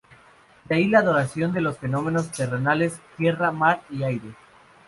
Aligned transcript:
De 0.67 0.73
ahí 0.73 0.87
la 0.87 0.97
adoración 1.01 1.53
de 1.53 1.61
los 1.61 1.77
fenómenos 1.77 2.31
terrenales: 2.31 2.99
tierra, 3.17 3.51
mar 3.51 3.83
y 3.91 4.01
aire. 4.01 4.33